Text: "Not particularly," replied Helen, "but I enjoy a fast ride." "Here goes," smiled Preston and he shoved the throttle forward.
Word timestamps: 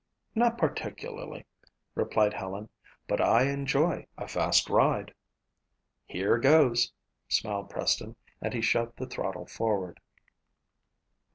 "Not 0.33 0.57
particularly," 0.57 1.45
replied 1.93 2.33
Helen, 2.33 2.69
"but 3.07 3.21
I 3.21 3.43
enjoy 3.43 4.07
a 4.17 4.27
fast 4.27 4.67
ride." 4.67 5.13
"Here 6.07 6.39
goes," 6.39 6.91
smiled 7.29 7.69
Preston 7.69 8.15
and 8.41 8.51
he 8.51 8.61
shoved 8.61 8.97
the 8.97 9.05
throttle 9.05 9.45
forward. 9.45 9.99